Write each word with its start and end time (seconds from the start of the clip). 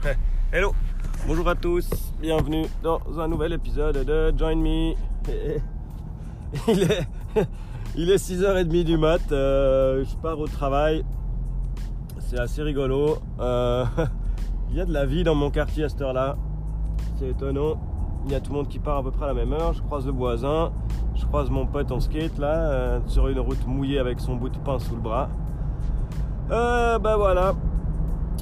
Hello 0.52 0.72
Bonjour 1.26 1.46
à 1.48 1.54
tous, 1.54 1.90
bienvenue 2.20 2.64
dans 2.82 3.00
un 3.18 3.28
nouvel 3.28 3.52
épisode 3.52 4.04
de 4.04 4.32
Join 4.36 4.58
Me. 4.58 4.94
Il 6.68 6.82
est, 6.82 7.06
il 7.96 8.10
est 8.10 8.16
6h30 8.16 8.84
du 8.84 8.96
mat, 8.96 9.20
euh, 9.30 10.02
je 10.04 10.16
pars 10.16 10.38
au 10.38 10.46
travail. 10.48 11.04
C'est 12.18 12.38
assez 12.38 12.62
rigolo. 12.62 13.18
Euh, 13.38 13.84
il 14.70 14.76
y 14.76 14.80
a 14.80 14.84
de 14.86 14.92
la 14.92 15.04
vie 15.04 15.22
dans 15.22 15.34
mon 15.34 15.50
quartier 15.50 15.84
à 15.84 15.88
cette 15.88 16.00
heure-là. 16.00 16.36
C'est 17.18 17.28
étonnant. 17.28 17.78
Il 18.24 18.32
y 18.32 18.34
a 18.34 18.40
tout 18.40 18.52
le 18.52 18.58
monde 18.58 18.68
qui 18.68 18.78
part 18.78 18.98
à 18.98 19.02
peu 19.02 19.10
près 19.10 19.26
à 19.26 19.28
la 19.28 19.34
même 19.34 19.52
heure. 19.52 19.74
Je 19.74 19.82
croise 19.82 20.06
le 20.06 20.12
voisin, 20.12 20.72
je 21.14 21.24
croise 21.26 21.50
mon 21.50 21.66
pote 21.66 21.92
en 21.92 22.00
skate 22.00 22.38
là, 22.38 22.56
euh, 22.56 23.00
sur 23.06 23.28
une 23.28 23.38
route 23.38 23.66
mouillée 23.66 23.98
avec 23.98 24.18
son 24.18 24.36
bout 24.36 24.48
de 24.48 24.58
pain 24.58 24.78
sous 24.78 24.94
le 24.94 25.02
bras. 25.02 25.28
Ben 26.48 27.16
voilà, 27.16 27.54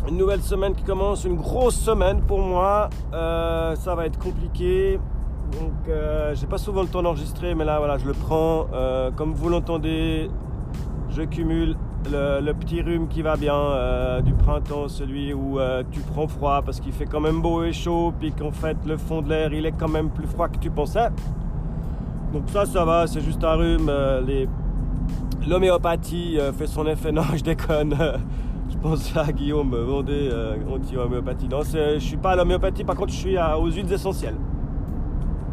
une 0.07 0.16
nouvelle 0.16 0.43
semaine 0.43 0.75
qui 0.75 0.84
commence, 0.84 1.25
une 1.25 1.37
grosse 1.37 1.77
semaine 1.77 2.20
pour 2.23 2.41
moi. 2.41 2.91
Euh, 3.12 3.75
ça 3.77 3.95
va 3.95 4.07
être 4.07 4.19
compliqué. 4.19 5.01
Donc, 5.52 5.88
euh, 5.88 6.34
j'ai 6.34 6.47
pas 6.47 6.59
souvent 6.59 6.83
le 6.83 6.88
temps 6.88 7.02
d'enregistrer, 7.02 7.55
mais 7.55 7.65
là, 7.65 7.79
voilà, 7.79 7.98
je 7.98 8.07
le 8.07 8.12
prends. 8.12 8.66
Euh, 8.73 9.11
comme 9.11 9.33
vous 9.33 9.48
l'entendez, 9.48 10.30
je 11.11 11.23
cumule 11.23 11.77
le, 12.11 12.52
petit 12.52 12.83
rhume 12.83 13.09
qui 13.09 13.23
va 13.23 13.37
bien 13.37 14.21
du 14.23 14.33
printemps, 14.33 14.88
celui 14.88 15.34
où 15.34 15.59
tu 15.91 16.01
prends 16.01 16.29
froid 16.29 16.62
parce 16.65 16.80
qu'il 16.80 16.93
fait 16.93 17.07
quand 17.07 17.21
même 17.21 17.43
beau 17.43 17.65
et 17.65 17.73
chaud, 17.73 18.12
puis 18.19 18.33
qu'en 18.33 18.52
fait, 18.52 18.77
le 18.87 18.96
fond 18.96 19.21
de 19.21 19.29
l'air, 19.29 19.52
il 19.52 19.66
est 19.66 19.73
quand 19.73 19.88
même 19.88 20.10
plus 20.10 20.27
froid 20.27 20.49
que 20.49 20.59
tu 20.59 20.71
pensais. 20.71 21.09
Donc 22.33 22.45
ça, 22.52 22.66
ça 22.66 22.85
va, 22.85 23.07
c'est 23.07 23.21
juste 23.21 23.43
un 23.43 23.55
rhume. 23.55 23.91
L'homéopathie 25.46 26.38
fait 26.57 26.66
son 26.66 26.87
effet. 26.87 27.12
Non, 27.12 27.23
je 27.35 27.43
déconne. 27.43 27.95
Pense 28.82 29.16
à 29.16 29.32
Guillaume 29.32 29.74
Vendée, 29.74 30.29
euh, 30.32 30.57
anti-homéopathie. 30.73 31.48
Non, 31.48 31.60
je 31.62 31.98
suis 31.98 32.16
pas 32.16 32.30
à 32.32 32.37
l'homéopathie, 32.37 32.84
par 32.84 32.96
contre, 32.96 33.12
je 33.12 33.18
suis 33.18 33.37
à- 33.37 33.59
aux 33.59 33.71
huiles 33.71 33.93
essentielles. 33.93 34.37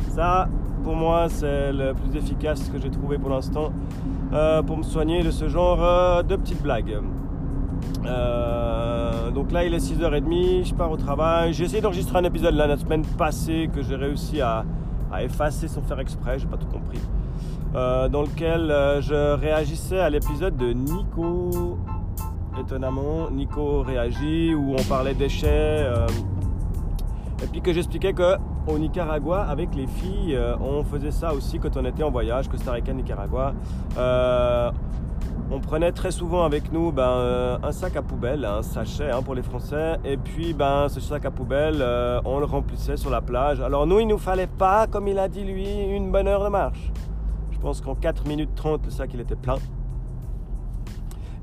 Ça, 0.09 0.47
pour 0.83 0.95
moi, 0.95 1.27
c'est 1.29 1.73
le 1.73 1.93
plus 1.93 2.15
efficace 2.17 2.69
que 2.69 2.79
j'ai 2.79 2.89
trouvé 2.91 3.17
pour 3.17 3.29
l'instant 3.31 3.71
euh, 4.33 4.61
pour 4.61 4.77
me 4.77 4.83
soigner 4.83 5.23
de 5.23 5.31
ce 5.31 5.47
genre 5.49 5.79
euh, 5.83 6.21
de 6.23 6.35
petites 6.35 6.61
blagues. 6.61 6.99
Euh, 8.05 9.31
donc 9.31 9.51
là, 9.51 9.63
il 9.65 9.73
est 9.73 9.77
6h30, 9.79 10.65
je 10.65 10.73
pars 10.75 10.91
au 10.91 10.97
travail. 10.97 11.53
J'ai 11.53 11.65
essayé 11.65 11.81
d'enregistrer 11.81 12.19
un 12.19 12.23
épisode 12.23 12.53
la 12.53 12.77
semaine 12.77 13.03
passée 13.17 13.69
que 13.73 13.81
j'ai 13.81 13.95
réussi 13.95 14.41
à, 14.41 14.63
à 15.11 15.23
effacer 15.23 15.67
sans 15.67 15.81
faire 15.81 15.99
exprès, 15.99 16.37
j'ai 16.39 16.47
pas 16.47 16.57
tout 16.57 16.67
compris. 16.67 16.99
Dans 17.73 18.21
lequel 18.21 18.73
je 19.01 19.33
réagissais 19.35 19.99
à 19.99 20.09
l'épisode 20.09 20.55
de 20.55 20.71
Nico. 20.71 21.77
Étonnamment, 22.59 23.29
Nico 23.31 23.81
réagit 23.81 24.55
où 24.55 24.75
on 24.79 24.83
parlait 24.83 25.13
déchets. 25.13 25.47
euh, 25.49 26.07
et 27.43 27.47
puis 27.47 27.61
que 27.61 27.73
j'expliquais 27.73 28.13
que 28.13 28.37
au 28.65 28.77
Nicaragua, 28.77 29.41
avec 29.43 29.75
les 29.75 29.87
filles, 29.87 30.35
euh, 30.35 30.55
on 30.59 30.83
faisait 30.83 31.11
ça 31.11 31.33
aussi 31.33 31.59
quand 31.59 31.75
on 31.75 31.85
était 31.85 32.03
en 32.03 32.11
voyage, 32.11 32.47
Costa 32.47 32.71
Rica, 32.71 32.93
Nicaragua. 32.93 33.53
Euh, 33.97 34.71
on 35.51 35.59
prenait 35.59 35.91
très 35.91 36.11
souvent 36.11 36.43
avec 36.45 36.71
nous 36.71 36.91
ben, 36.91 37.59
un 37.61 37.71
sac 37.71 37.97
à 37.97 38.01
poubelle, 38.01 38.45
un 38.45 38.63
sachet 38.63 39.11
hein, 39.11 39.21
pour 39.21 39.35
les 39.35 39.43
Français, 39.43 39.97
et 40.05 40.17
puis 40.17 40.53
ben, 40.53 40.87
ce 40.87 41.01
sac 41.01 41.25
à 41.25 41.31
poubelle, 41.31 41.85
on 42.23 42.39
le 42.39 42.45
remplissait 42.45 42.97
sur 42.97 43.09
la 43.09 43.21
plage. 43.21 43.59
Alors 43.59 43.85
nous, 43.85 43.99
il 43.99 44.07
nous 44.07 44.17
fallait 44.17 44.47
pas, 44.47 44.87
comme 44.87 45.07
il 45.07 45.19
a 45.19 45.27
dit 45.27 45.43
lui, 45.43 45.67
une 45.83 46.09
bonne 46.09 46.27
heure 46.27 46.43
de 46.43 46.49
marche. 46.49 46.91
Je 47.51 47.59
pense 47.59 47.81
qu'en 47.81 47.95
4 47.95 48.25
minutes 48.27 48.55
30, 48.55 48.85
le 48.85 48.91
sac 48.91 49.13
était 49.13 49.35
plein. 49.35 49.57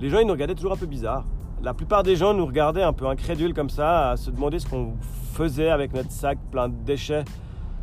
Les 0.03 0.09
gens, 0.09 0.19
ils 0.19 0.27
nous 0.27 0.33
regardaient 0.33 0.57
toujours 0.57 0.73
un 0.73 0.77
peu 0.77 0.87
bizarre. 0.87 1.25
La 1.63 1.75
plupart 1.75 2.03
des 2.03 2.17
gens 2.17 2.35
nous 2.35 2.45
regardaient 2.45 2.83
un 2.83 2.93
peu 2.93 3.07
incrédules 3.07 3.55
comme 3.55 3.71
ça, 3.71 4.11
à 4.11 4.17
se 4.17 4.33
demander 4.33 4.59
ce 4.59 4.69
qu'on 4.69 4.95
faisait 5.33 5.71
avec 5.71 5.95
notre 5.95 6.11
sac 6.11 6.41
plein 6.51 6.69
de 6.69 6.75
déchets 6.75 7.25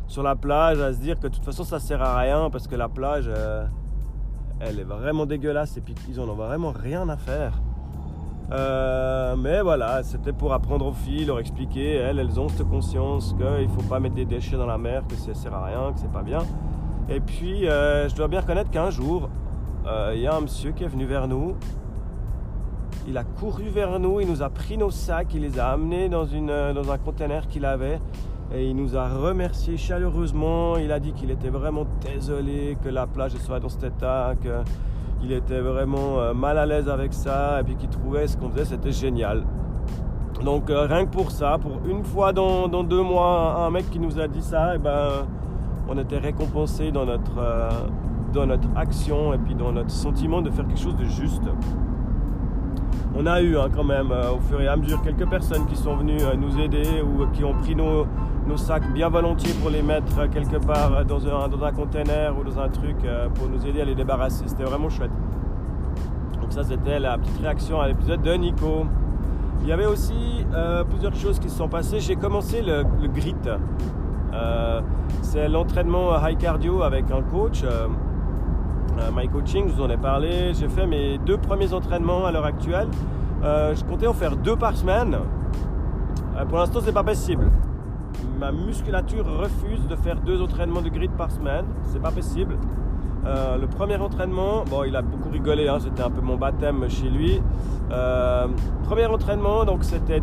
sur 0.06 0.22
la 0.22 0.36
plage, 0.36 0.78
à 0.80 0.92
se 0.92 0.98
dire 0.98 1.18
que 1.18 1.28
de 1.28 1.34
toute 1.34 1.46
façon 1.46 1.64
ça 1.64 1.78
sert 1.78 2.02
à 2.02 2.18
rien 2.18 2.50
parce 2.50 2.68
que 2.68 2.76
la 2.76 2.90
plage, 2.90 3.24
euh, 3.34 3.64
elle 4.60 4.80
est 4.80 4.84
vraiment 4.84 5.24
dégueulasse 5.24 5.78
et 5.78 5.80
puis 5.80 5.94
ils 6.10 6.20
en 6.20 6.28
ont 6.28 6.34
vraiment 6.34 6.72
rien 6.72 7.08
à 7.08 7.16
faire. 7.16 7.62
Euh, 8.52 9.34
mais 9.36 9.62
voilà, 9.62 10.02
c'était 10.02 10.34
pour 10.34 10.52
apprendre 10.52 10.84
aux 10.84 10.92
filles, 10.92 11.24
leur 11.24 11.38
expliquer, 11.38 11.94
elles, 11.94 12.18
elles 12.18 12.38
ont 12.38 12.50
cette 12.50 12.68
conscience 12.68 13.32
qu'il 13.32 13.66
ne 13.66 13.72
faut 13.72 13.88
pas 13.88 13.98
mettre 13.98 14.16
des 14.16 14.26
déchets 14.26 14.58
dans 14.58 14.66
la 14.66 14.76
mer, 14.76 15.04
que 15.08 15.14
ça 15.14 15.32
sert 15.32 15.54
à 15.54 15.64
rien, 15.64 15.90
que 15.94 15.98
c'est 15.98 16.12
pas 16.12 16.22
bien. 16.22 16.40
Et 17.08 17.20
puis, 17.20 17.66
euh, 17.66 18.10
je 18.10 18.14
dois 18.14 18.28
bien 18.28 18.42
reconnaître 18.42 18.70
qu'un 18.70 18.90
jour, 18.90 19.30
il 20.12 20.20
y 20.20 20.26
a 20.26 20.36
un 20.36 20.42
monsieur 20.42 20.72
qui 20.72 20.84
est 20.84 20.88
venu 20.88 21.06
vers 21.06 21.26
nous. 21.26 21.56
Il 23.08 23.16
a 23.16 23.24
couru 23.24 23.64
vers 23.68 23.98
nous, 23.98 24.20
il 24.20 24.28
nous 24.28 24.42
a 24.42 24.50
pris 24.50 24.76
nos 24.76 24.90
sacs, 24.90 25.34
il 25.34 25.40
les 25.40 25.58
a 25.58 25.70
amenés 25.70 26.10
euh, 26.12 26.72
dans 26.72 26.90
un 26.92 26.98
conteneur 26.98 27.48
qu'il 27.48 27.64
avait 27.64 27.98
et 28.54 28.68
il 28.68 28.76
nous 28.76 28.96
a 28.96 29.08
remercié 29.08 29.76
chaleureusement. 29.76 30.76
Il 30.76 30.92
a 30.92 31.00
dit 31.00 31.12
qu'il 31.12 31.30
était 31.30 31.48
vraiment 31.48 31.86
désolé 32.02 32.76
que 32.84 32.88
la 32.88 33.06
plage 33.06 33.32
soit 33.36 33.58
dans 33.58 33.68
cet 33.68 33.84
état, 33.84 34.34
qu'il 34.40 35.32
était 35.32 35.60
vraiment 35.60 36.20
euh, 36.20 36.34
mal 36.34 36.58
à 36.58 36.66
l'aise 36.66 36.88
avec 36.88 37.14
ça 37.14 37.60
et 37.60 37.64
puis 37.64 37.76
qu'il 37.76 37.88
trouvait 37.88 38.26
ce 38.26 38.36
qu'on 38.36 38.50
faisait 38.50 38.66
c'était 38.66 38.92
génial. 38.92 39.44
Donc 40.44 40.68
euh, 40.68 40.86
rien 40.86 41.06
que 41.06 41.10
pour 41.10 41.30
ça, 41.30 41.58
pour 41.58 41.80
une 41.88 42.04
fois 42.04 42.32
dans, 42.32 42.68
deux 42.84 43.02
mois, 43.02 43.64
un, 43.64 43.70
mec 43.70 43.88
qui 43.90 43.98
nous 43.98 44.20
a 44.20 44.28
dit 44.28 44.42
ça, 44.42 44.74
et 44.74 44.78
ben, 44.78 45.26
on 45.88 45.96
était 45.98 46.18
récompensé 46.18 46.92
dans 46.92 47.06
notre, 47.06 47.32
dans 48.32 48.46
notre 48.46 48.68
action 48.76 49.32
et 49.34 49.38
puis 49.38 49.54
dans 49.54 49.72
notre 49.72 49.90
sentiment 49.90 50.42
de 50.42 50.50
faire 50.50 50.66
quelque 50.66 50.80
chose 50.80 50.96
de 50.96 51.04
juste. 51.04 51.42
On 53.16 53.26
a 53.26 53.40
eu 53.40 53.58
hein, 53.58 53.68
quand 53.74 53.84
même 53.84 54.12
euh, 54.12 54.32
au 54.32 54.40
fur 54.40 54.60
et 54.60 54.68
à 54.68 54.76
mesure 54.76 55.02
quelques 55.02 55.28
personnes 55.28 55.66
qui 55.66 55.76
sont 55.76 55.96
venues 55.96 56.22
euh, 56.22 56.36
nous 56.36 56.60
aider 56.60 57.02
ou 57.02 57.26
qui 57.32 57.42
ont 57.42 57.54
pris 57.54 57.74
nos, 57.74 58.06
sacs 58.56 58.92
bien 58.92 59.08
volontiers 59.08 59.52
pour 59.54 59.70
les 59.70 59.82
mettre 59.82 60.18
euh, 60.18 60.28
quelque 60.28 60.56
part 60.64 61.04
dans 61.04 61.26
un, 61.26 61.72
container 61.72 62.32
ou 62.38 62.44
dans 62.44 62.58
un 62.60 62.68
truc 62.68 62.96
pour 63.34 63.48
nous 63.48 63.64
aider 63.66 63.80
à 63.80 63.84
les 63.84 63.94
débarrasser. 63.94 64.44
C'était 64.46 64.64
vraiment 64.64 64.88
chouette. 64.88 65.10
Donc 66.40 66.52
ça 66.52 66.62
c'était 66.64 66.98
la 66.98 67.18
petite 67.18 67.38
réaction 67.40 67.80
à 67.80 67.88
l'épisode 67.88 68.22
de 68.22 68.32
Nico. 68.34 68.86
Il 69.62 69.68
y 69.68 69.72
avait 69.72 69.86
aussi 69.86 70.44
plusieurs 70.88 71.14
choses 71.14 71.38
qui 71.38 71.48
se 71.50 71.56
sont 71.56 71.68
passées. 71.68 72.00
J'ai 72.00 72.16
commencé 72.16 72.62
le, 72.62 72.84
grit. 73.08 73.36
C'est 75.22 75.48
l'entraînement 75.48 76.12
high 76.26 76.38
cardio 76.38 76.82
avec 76.82 77.10
un 77.10 77.22
coach. 77.22 77.62
My 79.14 79.28
Coaching, 79.28 79.68
je 79.68 79.74
vous 79.74 79.82
en 79.82 79.90
ai 79.90 79.96
parlé. 79.96 80.52
J'ai 80.54 80.68
fait 80.68 80.86
mes 80.86 81.18
deux 81.18 81.38
premiers 81.38 81.72
entraînements 81.72 82.26
à 82.26 82.32
l'heure 82.32 82.44
actuelle. 82.44 82.88
Euh, 83.42 83.74
je 83.74 83.84
comptais 83.84 84.06
en 84.06 84.12
faire 84.12 84.36
deux 84.36 84.56
par 84.56 84.76
semaine. 84.76 85.16
Euh, 86.36 86.44
pour 86.44 86.58
l'instant, 86.58 86.80
c'est 86.82 86.92
pas 86.92 87.02
possible. 87.02 87.50
Ma 88.38 88.52
musculature 88.52 89.24
refuse 89.24 89.86
de 89.88 89.96
faire 89.96 90.16
deux 90.20 90.40
entraînements 90.42 90.82
de 90.82 90.90
grid 90.90 91.10
par 91.12 91.30
semaine. 91.30 91.64
C'est 91.84 92.00
pas 92.00 92.10
possible. 92.10 92.56
Euh, 93.26 93.58
le 93.58 93.66
premier 93.66 93.96
entraînement, 93.96 94.64
bon, 94.64 94.84
il 94.84 94.94
a 94.94 95.02
beaucoup 95.02 95.30
rigolé. 95.30 95.68
hein, 95.68 95.78
c'était 95.80 96.02
un 96.02 96.10
peu 96.10 96.20
mon 96.20 96.36
baptême 96.36 96.88
chez 96.88 97.08
lui. 97.08 97.40
Premier 98.84 99.06
entraînement, 99.06 99.64
donc 99.64 99.84
c'était 99.84 100.22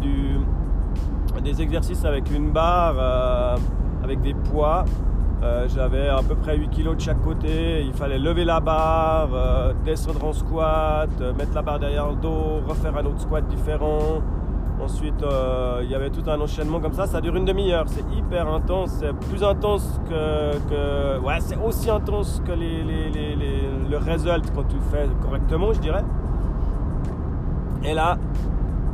des 1.44 1.62
exercices 1.62 2.06
avec 2.06 2.32
une 2.34 2.52
barre, 2.52 3.58
avec 4.04 4.22
des 4.22 4.34
poids. 4.34 4.86
Euh, 5.44 5.68
J'avais 5.74 6.08
à 6.10 6.20
peu 6.28 6.34
près 6.36 6.58
8 6.58 6.70
kg 6.70 6.96
de 6.96 7.00
chaque 7.02 7.22
côté. 7.22 7.84
Il 7.86 7.94
fallait 7.94 8.18
lever 8.18 8.44
la 8.44 8.60
barre, 8.60 9.30
euh, 9.34 9.74
descendre 9.86 10.24
en 10.26 10.34
squat, 10.34 11.10
euh, 11.22 11.32
mettre 11.34 11.54
la 11.54 11.62
barre 11.62 11.80
derrière 11.80 12.10
le 12.10 12.16
dos, 12.16 12.62
refaire 12.68 12.98
un 12.98 13.06
autre 13.06 13.20
squat 13.22 13.46
différent. 13.48 14.22
Ensuite, 14.84 15.26
il 15.82 15.90
y 15.90 15.96
avait 15.96 16.12
tout 16.12 16.22
un 16.30 16.40
enchaînement 16.40 16.80
comme 16.80 16.94
ça. 16.94 17.08
Ça 17.08 17.20
dure 17.20 17.36
une 17.36 17.46
demi-heure. 17.46 17.86
C'est 17.88 18.06
hyper 18.16 18.48
intense. 18.48 18.92
C'est 19.00 19.12
plus 19.28 19.44
intense 19.44 20.00
que. 20.08 21.18
ouais, 21.20 21.40
c'est 21.40 21.58
aussi 21.58 21.90
intense 21.90 22.42
que 22.46 22.52
le 22.52 23.98
result 23.98 24.52
quand 24.56 24.64
tu 24.68 24.76
le 24.76 24.82
fais 24.92 25.08
correctement, 25.24 25.74
je 25.74 25.80
dirais. 25.80 26.04
Et 27.84 27.96
là, 27.96 28.18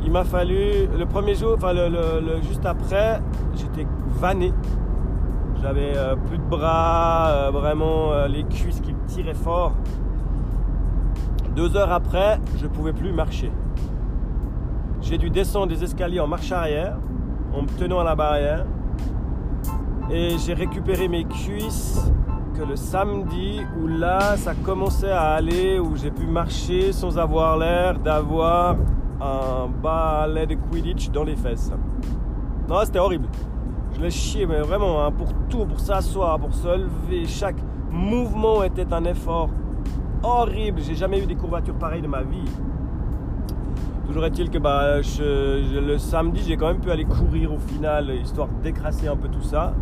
il 0.02 0.10
m'a 0.10 0.24
fallu. 0.24 0.88
Le 0.98 1.04
premier 1.04 1.34
jour, 1.34 1.52
enfin, 1.58 1.74
le- 1.74 2.40
juste 2.42 2.64
après, 2.64 3.20
j'étais 3.54 3.86
vanné. 4.18 4.54
J'avais 5.64 5.96
euh, 5.96 6.14
plus 6.14 6.36
de 6.36 6.42
bras, 6.42 7.30
euh, 7.30 7.50
vraiment 7.50 8.12
euh, 8.12 8.28
les 8.28 8.44
cuisses 8.44 8.82
qui 8.82 8.92
me 8.92 9.02
tiraient 9.06 9.32
fort. 9.32 9.72
Deux 11.56 11.74
heures 11.74 11.90
après, 11.90 12.38
je 12.60 12.66
pouvais 12.66 12.92
plus 12.92 13.14
marcher. 13.14 13.50
J'ai 15.00 15.16
dû 15.16 15.30
descendre 15.30 15.68
des 15.68 15.82
escaliers 15.82 16.20
en 16.20 16.26
marche 16.26 16.52
arrière, 16.52 16.98
en 17.54 17.62
me 17.62 17.68
tenant 17.78 18.00
à 18.00 18.04
la 18.04 18.14
barrière. 18.14 18.66
Et 20.10 20.36
j'ai 20.36 20.52
récupéré 20.52 21.08
mes 21.08 21.24
cuisses 21.24 22.12
que 22.58 22.62
le 22.62 22.76
samedi, 22.76 23.62
où 23.80 23.86
là, 23.86 24.36
ça 24.36 24.52
commençait 24.54 25.12
à 25.12 25.30
aller, 25.30 25.78
où 25.78 25.96
j'ai 25.96 26.10
pu 26.10 26.26
marcher 26.26 26.92
sans 26.92 27.16
avoir 27.18 27.56
l'air 27.56 27.98
d'avoir 27.98 28.76
un 29.18 29.68
balai 29.82 30.46
de 30.46 30.56
Quidditch 30.56 31.08
dans 31.08 31.24
les 31.24 31.36
fesses. 31.36 31.72
Non, 32.68 32.80
c'était 32.84 32.98
horrible. 32.98 33.28
Je 33.94 34.00
l'ai 34.00 34.10
chié, 34.10 34.46
mais 34.46 34.60
vraiment, 34.60 35.04
hein, 35.04 35.12
pour 35.12 35.28
tout, 35.48 35.64
pour 35.64 35.78
s'asseoir, 35.78 36.38
pour 36.38 36.52
se 36.52 36.66
lever, 36.66 37.26
chaque 37.26 37.56
mouvement 37.90 38.64
était 38.64 38.92
un 38.92 39.04
effort 39.04 39.50
horrible. 40.22 40.80
J'ai 40.80 40.96
jamais 40.96 41.22
eu 41.22 41.26
des 41.26 41.36
courbatures 41.36 41.76
pareilles 41.76 42.02
de 42.02 42.08
ma 42.08 42.22
vie. 42.22 42.50
Toujours 44.06 44.24
est-il 44.26 44.50
que 44.50 44.58
bah, 44.58 44.98
le 44.98 45.96
samedi, 45.98 46.42
j'ai 46.46 46.56
quand 46.56 46.66
même 46.66 46.80
pu 46.80 46.90
aller 46.90 47.04
courir 47.04 47.52
au 47.52 47.58
final, 47.58 48.10
histoire 48.16 48.48
décrasser 48.62 49.08
un 49.08 49.16
peu 49.16 49.28
tout 49.28 49.42
ça. 49.42 49.74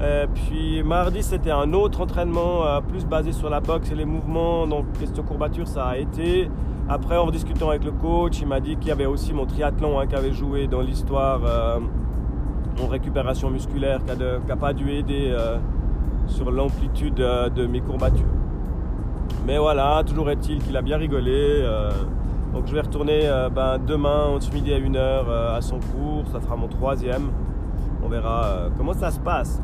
Et 0.00 0.26
puis 0.32 0.82
mardi, 0.82 1.22
c'était 1.22 1.50
un 1.50 1.72
autre 1.72 2.00
entraînement 2.00 2.64
euh, 2.64 2.80
plus 2.80 3.04
basé 3.04 3.32
sur 3.32 3.50
la 3.50 3.60
boxe 3.60 3.90
et 3.90 3.94
les 3.94 4.04
mouvements. 4.04 4.66
Donc, 4.66 4.92
question 4.98 5.22
courbature, 5.22 5.66
ça 5.66 5.86
a 5.86 5.96
été. 5.96 6.50
Après, 6.88 7.16
en 7.16 7.30
discutant 7.30 7.70
avec 7.70 7.84
le 7.84 7.90
coach, 7.92 8.40
il 8.40 8.46
m'a 8.46 8.60
dit 8.60 8.76
qu'il 8.76 8.88
y 8.88 8.92
avait 8.92 9.06
aussi 9.06 9.32
mon 9.32 9.44
triathlon 9.44 9.98
hein, 9.98 10.06
qui 10.06 10.14
avait 10.14 10.32
joué 10.32 10.66
dans 10.66 10.80
l'histoire 10.80 11.40
euh, 11.44 11.80
en 12.82 12.86
récupération 12.86 13.50
musculaire, 13.50 14.00
qui 14.04 14.48
n'a 14.48 14.56
pas 14.56 14.72
dû 14.72 14.90
aider 14.92 15.30
euh, 15.30 15.58
sur 16.26 16.50
l'amplitude 16.50 17.14
de 17.14 17.66
mes 17.66 17.80
courbatures. 17.80 18.26
Mais 19.46 19.58
voilà, 19.58 20.02
toujours 20.06 20.30
est-il 20.30 20.58
qu'il 20.62 20.76
a 20.76 20.82
bien 20.82 20.96
rigolé. 20.96 21.64
Donc 22.52 22.66
je 22.66 22.74
vais 22.74 22.80
retourner 22.80 23.20
euh, 23.24 23.50
ben, 23.50 23.78
demain 23.78 24.26
entre 24.26 24.52
midi 24.52 24.72
et 24.72 24.80
1h 24.80 24.96
euh, 24.96 25.56
à 25.56 25.60
son 25.60 25.78
cours, 25.78 26.24
ça 26.32 26.40
sera 26.40 26.56
mon 26.56 26.68
troisième. 26.68 27.30
On 28.02 28.08
verra 28.08 28.44
euh, 28.44 28.68
comment 28.76 28.94
ça 28.94 29.10
se 29.10 29.20
passe. 29.20 29.60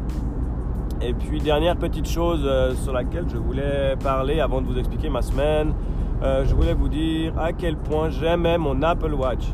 Et 1.00 1.12
puis 1.12 1.40
dernière 1.40 1.76
petite 1.76 2.08
chose 2.08 2.48
sur 2.82 2.92
laquelle 2.92 3.24
je 3.28 3.36
voulais 3.36 3.96
parler 4.02 4.40
avant 4.40 4.60
de 4.60 4.66
vous 4.66 4.78
expliquer 4.78 5.10
ma 5.10 5.22
semaine, 5.22 5.74
je 6.22 6.54
voulais 6.54 6.72
vous 6.72 6.88
dire 6.88 7.36
à 7.38 7.52
quel 7.52 7.76
point 7.76 8.08
j'aimais 8.08 8.56
mon 8.56 8.80
Apple 8.80 9.12
Watch. 9.12 9.44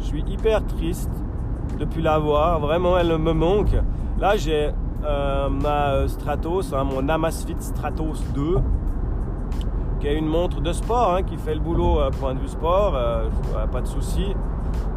Je 0.00 0.04
suis 0.06 0.24
hyper 0.26 0.66
triste 0.66 1.12
depuis 1.80 2.02
l'avoir, 2.02 2.60
vraiment 2.60 2.96
elle 2.96 3.18
me 3.18 3.32
manque. 3.32 3.74
Là 4.20 4.36
j'ai 4.36 4.70
ma 5.02 6.06
Stratos, 6.06 6.72
hein, 6.72 6.84
mon 6.84 7.08
Amazfit 7.08 7.56
Stratos 7.58 8.22
2 8.34 8.58
qui 10.00 10.08
est 10.08 10.16
une 10.16 10.26
montre 10.26 10.60
de 10.60 10.72
sport, 10.72 11.14
hein, 11.14 11.22
qui 11.22 11.36
fait 11.36 11.54
le 11.54 11.60
boulot 11.60 12.00
euh, 12.00 12.10
point 12.10 12.34
de 12.34 12.40
vue 12.40 12.48
sport, 12.48 12.94
euh, 12.96 13.28
pas 13.70 13.82
de 13.82 13.86
souci. 13.86 14.34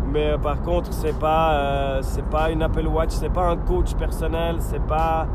Mais 0.08 0.32
euh, 0.32 0.38
par 0.38 0.62
contre, 0.62 0.94
c'est 0.94 1.18
pas, 1.20 2.02
c'est 2.02 2.28
pas 2.30 2.50
une 2.50 2.64
Apple 2.64 2.88
Watch, 2.88 3.12
c'est 3.12 3.30
pas 3.30 3.50
un 3.50 3.58
coach 3.58 3.94
personnel, 3.96 4.56
c'est 4.60 4.84
pas. 4.84 5.28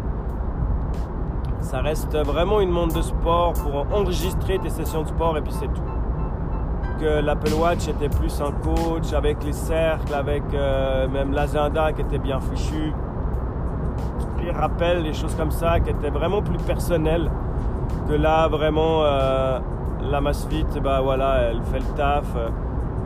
Ça 1.61 1.81
reste 1.81 2.17
vraiment 2.17 2.61
une 2.61 2.71
montre 2.71 2.97
de 2.97 3.03
sport 3.03 3.53
pour 3.53 3.87
enregistrer 3.93 4.59
tes 4.59 4.71
sessions 4.71 5.03
de 5.03 5.09
sport 5.09 5.37
et 5.37 5.43
puis 5.43 5.53
c'est 5.53 5.67
tout. 5.67 5.98
Que 7.01 7.21
l'Apple 7.21 7.55
Watch 7.55 7.87
était 7.89 8.09
plus 8.09 8.41
un 8.41 8.51
coach 8.51 9.13
avec 9.13 9.45
les 9.45 9.53
cercles, 9.53 10.15
avec 10.15 10.43
même 11.13 11.33
l'agenda 11.33 11.93
qui 11.93 12.01
était 12.03 12.19
bien 12.19 12.41
fichu. 12.41 12.93
Les 14.43 14.51
rappels, 14.51 15.03
les 15.03 15.13
choses 15.13 15.35
comme 15.35 15.51
ça 15.51 15.79
qui 15.81 15.91
étaient 15.91 16.11
vraiment 16.11 16.43
plus 16.43 16.59
personnelles 16.59 17.31
que 18.09 18.15
là, 18.15 18.49
vraiment, 18.49 19.03
euh, 19.05 19.59
la 20.11 20.21
Masfit, 20.21 20.67
bah 20.83 21.01
voilà, 21.03 21.51
elle 21.51 21.63
fait 21.63 21.81
le 21.81 21.97
taf. 21.97 22.25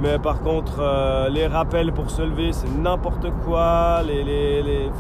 Mais 0.01 0.19
par 0.19 0.41
contre, 0.41 0.81
euh, 0.81 1.29
les 1.29 1.47
rappels 1.47 1.93
pour 1.93 2.11
se 2.11 2.23
lever, 2.23 2.53
c'est 2.53 2.69
n'importe 2.69 3.31
quoi. 3.45 4.03
Les, 4.07 4.25
les, 4.25 4.91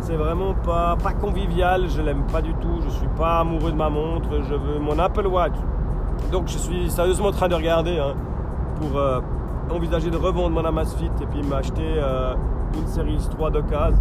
c'est 0.00 0.16
vraiment 0.16 0.54
pas, 0.54 0.96
pas 1.02 1.12
convivial. 1.12 1.88
Je 1.88 2.02
l'aime 2.02 2.24
pas 2.30 2.42
du 2.42 2.52
tout. 2.54 2.80
Je 2.84 2.90
suis 2.90 3.08
pas 3.16 3.40
amoureux 3.40 3.72
de 3.72 3.76
ma 3.76 3.88
montre. 3.88 4.28
Je 4.48 4.54
veux 4.54 4.78
mon 4.78 4.98
Apple 4.98 5.26
Watch. 5.26 5.54
Donc, 6.32 6.48
je 6.48 6.58
suis 6.58 6.90
sérieusement 6.90 7.28
en 7.28 7.32
train 7.32 7.48
de 7.48 7.54
regarder 7.54 7.98
hein, 7.98 8.14
pour 8.80 8.98
euh, 8.98 9.20
envisager 9.70 10.10
de 10.10 10.16
revendre 10.16 10.50
mon 10.50 10.64
Amazfit 10.64 11.10
et 11.20 11.26
puis 11.26 11.42
m'acheter 11.42 12.00
une 12.74 12.86
série 12.86 13.16
3 13.30 13.50
d'occasion. 13.50 13.98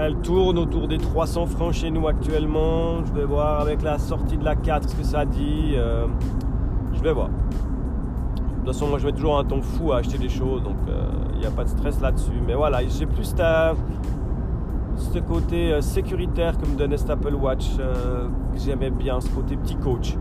Elle 0.00 0.16
tourne 0.18 0.58
autour 0.58 0.86
des 0.86 0.98
300 0.98 1.46
francs 1.46 1.72
chez 1.72 1.90
nous 1.90 2.06
actuellement. 2.06 3.04
Je 3.04 3.12
vais 3.12 3.24
voir 3.24 3.60
avec 3.60 3.82
la 3.82 3.98
sortie 3.98 4.36
de 4.36 4.44
la 4.44 4.54
4 4.54 4.88
ce 4.88 4.94
que 4.94 5.02
ça 5.02 5.24
dit. 5.24 5.72
Euh, 5.74 6.06
je 6.92 7.02
vais 7.02 7.12
voir. 7.12 7.28
De 7.28 7.32
toute 8.58 8.66
façon, 8.66 8.86
moi 8.86 8.98
je 8.98 9.06
mets 9.06 9.12
toujours 9.12 9.38
un 9.38 9.44
ton 9.44 9.60
fou 9.60 9.92
à 9.92 9.98
acheter 9.98 10.18
des 10.18 10.28
choses, 10.28 10.62
donc 10.62 10.76
il 10.86 10.92
euh, 10.92 11.40
n'y 11.40 11.46
a 11.46 11.50
pas 11.50 11.64
de 11.64 11.68
stress 11.68 12.00
là-dessus. 12.00 12.40
Mais 12.46 12.54
voilà, 12.54 12.86
j'ai 12.86 13.06
plus 13.06 13.24
ce 14.98 15.18
côté 15.18 15.72
euh, 15.72 15.80
sécuritaire 15.80 16.58
que 16.58 16.66
me 16.66 16.76
donnait 16.76 16.96
cet 16.96 17.10
Apple 17.10 17.34
Watch, 17.34 17.76
que 17.76 18.58
j'aimais 18.58 18.90
bien, 18.90 19.20
ce 19.20 19.28
côté 19.30 19.56
petit 19.56 19.76
coach. 19.76 20.14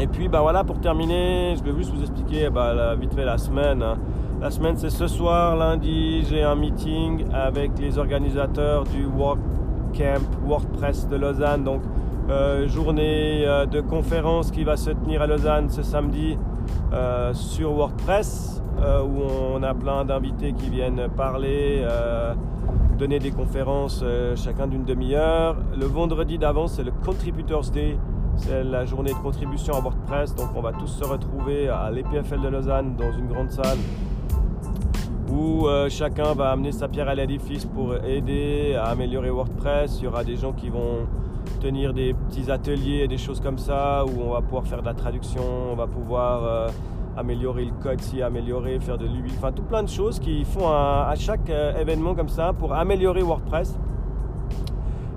Et 0.00 0.06
puis 0.06 0.28
bah 0.28 0.40
voilà, 0.42 0.64
pour 0.64 0.80
terminer, 0.80 1.54
je 1.56 1.62
vais 1.62 1.76
juste 1.76 1.94
vous 1.94 2.00
expliquer 2.00 2.50
bah, 2.50 2.94
vite 2.96 3.14
fait 3.14 3.24
la 3.24 3.38
semaine. 3.38 3.82
Hein. 3.82 3.96
La 4.40 4.50
semaine, 4.50 4.76
c'est 4.76 4.90
ce 4.90 5.06
soir, 5.06 5.56
lundi, 5.56 6.24
j'ai 6.28 6.42
un 6.42 6.56
meeting 6.56 7.24
avec 7.32 7.78
les 7.78 7.96
organisateurs 7.98 8.84
du 8.84 9.06
WordCamp 9.06 10.20
WordPress 10.44 11.08
de 11.08 11.16
Lausanne. 11.16 11.64
Donc, 11.64 11.82
euh, 12.28 12.66
journée 12.68 13.44
euh, 13.46 13.66
de 13.66 13.80
conférence 13.80 14.50
qui 14.50 14.64
va 14.64 14.76
se 14.76 14.90
tenir 14.90 15.22
à 15.22 15.26
Lausanne 15.26 15.68
ce 15.70 15.82
samedi 15.82 16.38
euh, 16.92 17.32
sur 17.34 17.72
WordPress, 17.72 18.62
où 18.78 19.22
on 19.54 19.62
a 19.62 19.72
plein 19.72 20.04
d'invités 20.04 20.52
qui 20.52 20.68
viennent 20.68 21.08
parler, 21.16 21.86
donner 22.98 23.18
des 23.18 23.30
conférences 23.30 24.04
chacun 24.34 24.66
d'une 24.66 24.84
demi-heure. 24.84 25.56
Le 25.78 25.86
vendredi 25.86 26.38
d'avant, 26.38 26.66
c'est 26.66 26.82
le 26.82 26.92
Contributors 27.04 27.70
Day. 27.70 27.96
C'est 28.36 28.64
la 28.64 28.84
journée 28.84 29.12
de 29.12 29.18
contribution 29.18 29.74
à 29.74 29.80
WordPress, 29.80 30.34
donc 30.34 30.48
on 30.56 30.60
va 30.60 30.72
tous 30.72 30.88
se 30.88 31.04
retrouver 31.04 31.68
à 31.68 31.90
l'EPFL 31.90 32.40
de 32.40 32.48
Lausanne 32.48 32.96
dans 32.96 33.12
une 33.16 33.28
grande 33.28 33.50
salle 33.50 33.78
où 35.34 35.66
euh, 35.66 35.88
chacun 35.88 36.34
va 36.34 36.50
amener 36.50 36.72
sa 36.72 36.88
pierre 36.88 37.08
à 37.08 37.14
l'édifice 37.14 37.64
pour 37.64 37.96
aider 38.04 38.74
à 38.74 38.86
améliorer 38.86 39.30
WordPress. 39.30 39.98
Il 39.98 40.04
y 40.04 40.06
aura 40.06 40.24
des 40.24 40.36
gens 40.36 40.52
qui 40.52 40.68
vont 40.68 41.06
tenir 41.64 41.94
des 41.94 42.12
petits 42.12 42.50
ateliers 42.50 43.04
et 43.04 43.08
des 43.08 43.16
choses 43.16 43.40
comme 43.40 43.56
ça, 43.56 44.04
où 44.04 44.20
on 44.22 44.32
va 44.32 44.42
pouvoir 44.42 44.66
faire 44.66 44.82
de 44.82 44.86
la 44.86 44.92
traduction, 44.92 45.42
on 45.72 45.74
va 45.74 45.86
pouvoir 45.86 46.44
euh, 46.44 46.68
améliorer 47.16 47.64
le 47.64 47.72
code 47.82 48.02
si 48.02 48.20
améliorer, 48.20 48.78
faire 48.80 48.98
de 48.98 49.06
l'UI, 49.06 49.32
enfin 49.38 49.50
tout 49.50 49.62
plein 49.62 49.82
de 49.82 49.88
choses 49.88 50.18
qui 50.18 50.44
font 50.44 50.68
à 50.68 51.14
chaque 51.16 51.48
euh, 51.48 51.80
événement 51.80 52.14
comme 52.14 52.28
ça 52.28 52.52
pour 52.52 52.74
améliorer 52.74 53.22
WordPress. 53.22 53.78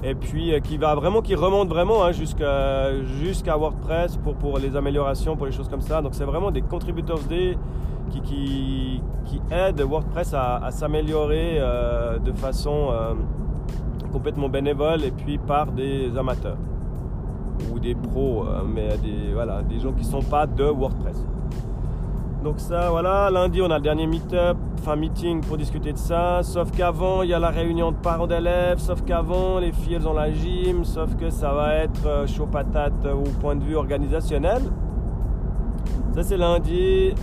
Et 0.03 0.15
puis 0.15 0.53
qui 0.61 0.77
va 0.77 0.95
vraiment, 0.95 1.21
qui 1.21 1.35
remonte 1.35 1.67
vraiment 1.67 2.05
hein, 2.05 2.11
jusqu'à 2.13 3.57
WordPress 3.57 4.17
pour, 4.39 4.57
les 4.57 4.75
améliorations, 4.75 5.35
pour 5.35 5.47
les 5.47 5.51
choses 5.51 5.67
comme 5.67 5.81
ça. 5.81 6.01
Donc 6.01 6.13
c'est 6.13 6.23
vraiment 6.23 6.51
des 6.51 6.61
contributors 6.61 7.19
day 7.27 7.57
qui, 8.11 9.01
qui, 9.25 9.41
aide 9.51 9.81
WordPress 9.81 10.33
à, 10.33 10.69
s'améliorer 10.71 11.57
euh, 11.57 12.19
de 12.19 12.31
façon 12.31 12.89
euh, 12.91 13.13
complètement 14.17 14.49
bénévole 14.49 15.03
et 15.03 15.11
puis 15.11 15.37
par 15.37 15.67
des 15.67 16.17
amateurs 16.17 16.57
ou 17.71 17.77
des 17.77 17.93
pros, 17.93 18.45
euh, 18.45 18.63
mais 18.67 18.97
des, 18.97 19.31
voilà, 19.31 19.61
des 19.61 19.79
gens 19.79 19.91
qui 19.91 20.03
ne 20.05 20.11
sont 20.11 20.23
pas 20.23 20.47
de 20.47 20.63
WordPress. 20.63 21.23
Donc 22.43 22.59
ça, 22.59 22.89
voilà, 22.89 23.29
lundi 23.29 23.61
on 23.61 23.69
a 23.69 23.77
le 23.77 23.83
dernier 23.83 24.07
meet-up, 24.07 24.57
enfin 24.79 24.95
meeting 24.95 25.41
pour 25.41 25.57
discuter 25.57 25.93
de 25.93 25.97
ça, 25.99 26.41
sauf 26.41 26.71
qu'avant 26.71 27.21
il 27.21 27.29
y 27.29 27.33
a 27.35 27.39
la 27.39 27.49
réunion 27.49 27.91
de 27.91 27.97
parents 27.97 28.25
d'élèves, 28.25 28.79
sauf 28.79 29.03
qu'avant 29.03 29.59
les 29.59 29.71
filles 29.71 29.95
elles 29.95 30.07
ont 30.07 30.13
la 30.13 30.31
gym, 30.31 30.83
sauf 30.83 31.15
que 31.15 31.29
ça 31.29 31.51
va 31.53 31.75
être 31.75 32.27
chaud 32.27 32.47
patate 32.47 33.05
au 33.05 33.29
point 33.39 33.55
de 33.55 33.63
vue 33.63 33.75
organisationnel. 33.75 34.63
Ça 36.15 36.23
c'est 36.23 36.37
lundi. 36.37 37.13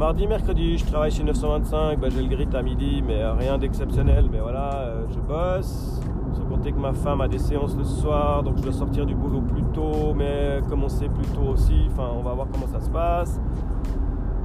Mardi, 0.00 0.26
mercredi, 0.26 0.78
je 0.78 0.86
travaille 0.86 1.10
chez 1.10 1.22
925, 1.22 2.00
bah, 2.00 2.08
j'ai 2.10 2.22
le 2.22 2.28
grit 2.34 2.48
à 2.54 2.62
midi, 2.62 3.02
mais 3.06 3.22
rien 3.22 3.58
d'exceptionnel. 3.58 4.30
Mais 4.32 4.40
voilà, 4.40 4.72
euh, 4.76 5.04
je 5.10 5.18
bosse. 5.18 6.00
Que 6.50 6.78
ma 6.78 6.92
femme 6.92 7.20
a 7.20 7.26
des 7.26 7.38
séances 7.38 7.74
le 7.76 7.84
soir, 7.84 8.42
donc 8.42 8.58
je 8.58 8.62
dois 8.62 8.72
sortir 8.72 9.06
du 9.06 9.14
boulot 9.14 9.40
plus 9.40 9.62
tôt, 9.72 10.12
mais 10.14 10.60
commencer 10.68 11.08
plus 11.08 11.26
tôt 11.28 11.52
aussi. 11.52 11.88
Enfin, 11.90 12.10
on 12.14 12.22
va 12.22 12.34
voir 12.34 12.48
comment 12.52 12.66
ça 12.66 12.80
se 12.80 12.90
passe. 12.90 13.40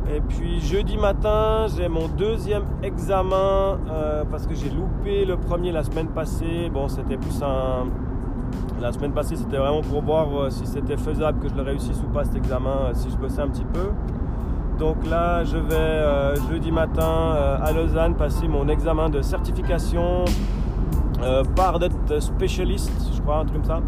Et 0.09 0.21
puis 0.21 0.61
jeudi 0.61 0.97
matin, 0.97 1.65
j'ai 1.75 1.87
mon 1.89 2.07
deuxième 2.07 2.63
examen 2.83 3.79
euh, 3.89 4.23
parce 4.31 4.47
que 4.47 4.55
j'ai 4.55 4.69
loupé 4.69 5.25
le 5.25 5.35
premier 5.35 5.71
la 5.71 5.83
semaine 5.83 6.07
passée. 6.07 6.69
Bon, 6.73 6.87
c'était 6.87 7.17
plus 7.17 7.43
un. 7.43 7.87
La 8.79 8.91
semaine 8.91 9.11
passée, 9.11 9.35
c'était 9.35 9.57
vraiment 9.57 9.81
pour 9.81 10.01
voir 10.01 10.27
euh, 10.35 10.49
si 10.49 10.65
c'était 10.65 10.97
faisable 10.97 11.39
que 11.39 11.49
je 11.49 11.55
le 11.55 11.63
réussisse 11.63 12.01
ou 12.01 12.11
pas 12.13 12.23
cet 12.23 12.37
examen, 12.37 12.93
si 12.93 13.09
je 13.09 13.17
bossais 13.17 13.41
un 13.41 13.49
petit 13.49 13.65
peu. 13.65 13.91
Donc 14.79 15.05
là, 15.05 15.43
je 15.43 15.57
vais 15.57 15.75
euh, 15.75 16.35
jeudi 16.49 16.71
matin 16.71 17.33
euh, 17.35 17.57
à 17.61 17.71
Lausanne 17.71 18.15
passer 18.15 18.47
mon 18.47 18.67
examen 18.67 19.09
de 19.09 19.21
certification 19.21 20.25
euh, 21.21 21.43
Pardot 21.55 21.87
Specialist, 22.19 22.91
je 23.13 23.21
crois, 23.21 23.37
un 23.37 23.45
truc 23.45 23.61
comme 23.61 23.65
ça. 23.65 23.81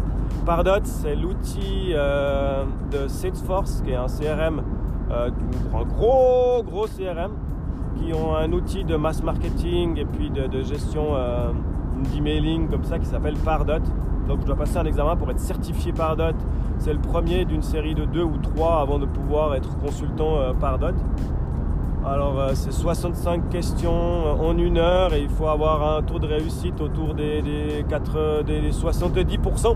Pardot, 0.46 0.84
c'est 0.84 1.16
l'outil 1.16 1.92
de 1.92 3.08
Salesforce, 3.08 3.82
qui 3.84 3.90
est 3.90 3.96
un 3.96 4.06
CRM, 4.06 4.62
un 5.10 5.84
gros, 5.84 6.62
gros 6.62 6.86
CRM, 6.86 7.32
qui 7.96 8.12
ont 8.14 8.34
un 8.34 8.52
outil 8.52 8.84
de 8.84 8.96
mass 8.96 9.22
marketing 9.22 9.98
et 9.98 10.04
puis 10.04 10.30
de, 10.30 10.46
de 10.46 10.62
gestion 10.62 11.14
d'emailing 12.14 12.68
comme 12.68 12.84
ça 12.84 12.98
qui 12.98 13.06
s'appelle 13.06 13.36
Pardot. 13.36 13.82
Donc 14.28 14.42
je 14.42 14.46
dois 14.46 14.56
passer 14.56 14.76
un 14.76 14.84
examen 14.84 15.16
pour 15.16 15.30
être 15.30 15.40
certifié 15.40 15.92
par 15.92 16.14
DOT. 16.16 16.34
C'est 16.78 16.92
le 16.92 17.00
premier 17.00 17.46
d'une 17.46 17.62
série 17.62 17.94
de 17.94 18.04
deux 18.04 18.22
ou 18.22 18.36
trois 18.36 18.80
avant 18.82 18.98
de 18.98 19.06
pouvoir 19.06 19.54
être 19.54 19.76
consultant 19.78 20.36
euh, 20.36 20.52
par 20.52 20.78
DOT. 20.78 20.92
Alors 22.10 22.40
euh, 22.40 22.52
c'est 22.54 22.72
65 22.72 23.50
questions 23.50 24.40
en 24.40 24.56
une 24.56 24.78
heure 24.78 25.12
et 25.12 25.20
il 25.20 25.28
faut 25.28 25.46
avoir 25.46 25.98
un 25.98 26.02
taux 26.02 26.18
de 26.18 26.26
réussite 26.26 26.80
autour 26.80 27.12
des, 27.14 27.84
4, 27.86 28.44
des 28.46 28.70
70%. 28.70 29.74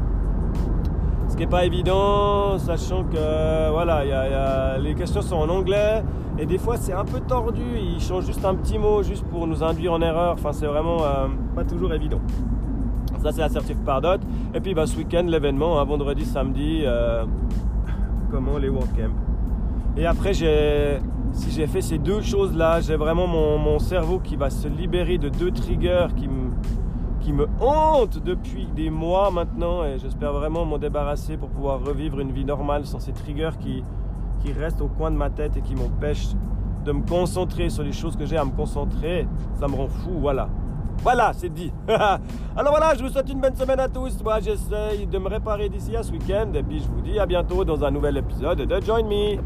Ce 1.28 1.34
qui 1.36 1.40
n'est 1.40 1.46
pas 1.46 1.66
évident, 1.66 2.58
sachant 2.58 3.04
que 3.04 3.70
voilà, 3.70 4.78
les 4.78 4.94
questions 4.94 5.20
sont 5.20 5.36
en 5.36 5.48
anglais 5.50 6.02
et 6.38 6.46
des 6.46 6.56
fois 6.56 6.78
c'est 6.78 6.94
un 6.94 7.04
peu 7.04 7.20
tordu. 7.20 7.60
Ils 7.76 8.00
changent 8.00 8.26
juste 8.26 8.44
un 8.46 8.54
petit 8.54 8.78
mot 8.78 9.02
juste 9.02 9.26
pour 9.26 9.46
nous 9.46 9.62
induire 9.62 9.92
en 9.92 10.00
erreur. 10.00 10.32
Enfin, 10.32 10.52
c'est 10.52 10.66
vraiment 10.66 10.98
pas 11.54 11.64
toujours 11.64 11.92
évident. 11.92 12.20
Ça, 13.22 13.30
c'est 13.30 13.42
Assertive 13.42 13.76
Pardot. 13.84 14.20
Et 14.54 14.60
puis 14.60 14.74
bah, 14.74 14.86
ce 14.86 14.96
week-end, 14.96 15.24
l'événement, 15.26 15.78
hein, 15.78 15.84
vendredi, 15.84 16.24
samedi, 16.24 16.84
comment 18.30 18.56
les 18.56 18.70
WordCamp. 18.70 19.12
Et 19.96 20.06
après, 20.06 20.32
si 21.32 21.50
j'ai 21.50 21.66
fait 21.66 21.80
ces 21.80 21.98
deux 21.98 22.20
choses-là, 22.20 22.80
j'ai 22.80 22.96
vraiment 22.96 23.26
mon, 23.26 23.78
cerveau 23.78 24.18
qui 24.18 24.36
va 24.36 24.50
se 24.50 24.68
libérer 24.68 25.18
de 25.18 25.28
deux 25.28 25.50
triggers 25.50 26.08
qui 26.16 26.28
me, 27.32 27.46
hantent 27.60 28.18
depuis 28.22 28.66
des 28.74 28.90
mois 28.90 29.30
maintenant. 29.30 29.84
Et 29.84 29.98
j'espère 29.98 30.32
vraiment 30.32 30.64
m'en 30.64 30.78
débarrasser 30.78 31.36
pour 31.36 31.48
pouvoir 31.48 31.84
revivre 31.84 32.20
une 32.20 32.32
vie 32.32 32.44
normale 32.44 32.86
sans 32.86 32.98
ces 32.98 33.12
triggers 33.12 33.56
qui, 33.60 33.82
qui 34.44 34.52
restent 34.52 34.82
au 34.82 34.88
coin 34.88 35.10
de 35.10 35.16
ma 35.16 35.30
tête 35.30 35.56
et 35.56 35.62
qui 35.62 35.74
m'empêchent 35.74 36.34
de 36.84 36.92
me 36.92 37.02
concentrer 37.02 37.70
sur 37.70 37.82
les 37.82 37.92
choses 37.92 38.16
que 38.16 38.26
j'ai 38.26 38.36
à 38.36 38.44
me 38.44 38.50
concentrer. 38.50 39.26
Ça 39.58 39.68
me 39.68 39.74
rend 39.74 39.88
fou, 39.88 40.10
voilà. 40.20 40.48
Voilà, 41.02 41.32
c'est 41.32 41.48
dit. 41.48 41.72
Alors 41.88 42.70
voilà, 42.70 42.94
je 42.94 43.02
vous 43.02 43.08
souhaite 43.08 43.30
une 43.30 43.40
bonne 43.40 43.56
semaine 43.56 43.80
à 43.80 43.88
tous. 43.88 44.22
Moi, 44.22 44.38
j'essaye 44.40 45.06
de 45.06 45.18
me 45.18 45.28
réparer 45.28 45.68
d'ici 45.68 45.96
à 45.96 46.02
ce 46.02 46.12
week-end. 46.12 46.52
Et 46.54 46.62
puis, 46.62 46.80
je 46.80 46.88
vous 46.88 47.00
dis 47.00 47.18
à 47.18 47.26
bientôt 47.26 47.64
dans 47.64 47.84
un 47.84 47.90
nouvel 47.90 48.18
épisode 48.18 48.58
de 48.58 48.80
Join 48.80 49.06
Me. 49.06 49.40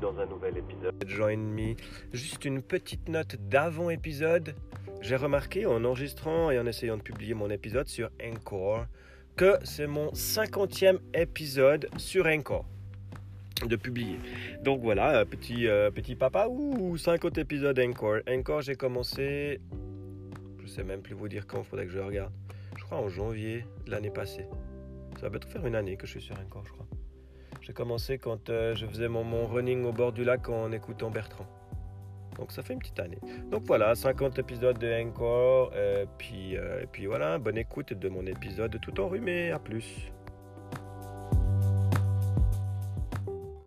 Dans 0.00 0.18
un 0.20 0.26
nouvel 0.26 0.56
épisode 0.58 0.98
de 0.98 1.08
Join 1.08 1.38
Me. 1.38 1.74
Juste 2.12 2.44
une 2.44 2.62
petite 2.62 3.08
note 3.08 3.36
d'avant-épisode. 3.48 4.54
J'ai 5.00 5.16
remarqué 5.16 5.66
en 5.66 5.84
enregistrant 5.84 6.50
et 6.50 6.58
en 6.58 6.66
essayant 6.66 6.96
de 6.96 7.02
publier 7.02 7.34
mon 7.34 7.50
épisode 7.50 7.88
sur 7.88 8.10
Encore 8.24 8.86
que 9.36 9.58
c'est 9.64 9.86
mon 9.86 10.10
50e 10.10 10.98
épisode 11.14 11.88
sur 11.96 12.26
Encore 12.26 12.66
de 13.66 13.76
publier. 13.76 14.18
Donc 14.62 14.80
voilà, 14.82 15.24
petit, 15.24 15.66
euh, 15.66 15.90
petit 15.90 16.14
papa, 16.14 16.46
ou 16.48 16.96
50 16.96 17.38
épisodes 17.38 17.78
Encore. 17.78 18.18
Encore, 18.28 18.62
j'ai 18.62 18.74
commencé, 18.74 19.60
je 20.62 20.66
sais 20.66 20.84
même 20.84 21.02
plus 21.02 21.14
vous 21.14 21.28
dire 21.28 21.46
quand, 21.46 21.58
il 21.58 21.64
faudrait 21.64 21.86
que 21.86 21.92
je 21.92 21.98
regarde. 21.98 22.32
Je 22.76 22.84
crois 22.84 22.98
en 22.98 23.08
janvier 23.08 23.64
de 23.86 23.90
l'annait 23.90 24.10
passée. 24.10 24.46
Ça 25.16 25.22
va 25.22 25.30
peut-être 25.30 25.48
faire 25.48 25.66
une 25.66 25.74
année 25.74 25.96
que 25.96 26.06
je 26.06 26.12
suis 26.12 26.22
sur 26.22 26.36
Encore, 26.38 26.64
je 26.64 26.72
crois. 26.72 26.86
J'ai 27.60 27.72
commencé 27.72 28.18
quand 28.18 28.48
euh, 28.50 28.74
je 28.74 28.86
faisais 28.86 29.08
mon, 29.08 29.46
running 29.46 29.84
au 29.84 29.92
bord 29.92 30.12
du 30.12 30.24
lac 30.24 30.48
en 30.48 30.72
écoutant 30.72 31.10
Bertrand. 31.10 31.46
Donc 32.36 32.52
ça 32.52 32.62
fait 32.62 32.72
une 32.72 32.78
petite 32.78 33.00
année. 33.00 33.18
Donc 33.50 33.64
voilà, 33.64 33.94
50 33.94 34.38
épisodes 34.38 34.78
de 34.78 35.02
Encore. 35.06 35.72
Euh, 35.74 36.06
puis, 36.18 36.54
et 36.54 36.86
puis 36.90 37.06
voilà, 37.06 37.38
bonne 37.38 37.58
écoute 37.58 37.92
de 37.92 38.08
mon 38.08 38.24
épisode 38.26 38.78
tout 38.80 38.98
enrhumé. 39.00 39.50
À 39.50 39.58
plus. 39.58 40.10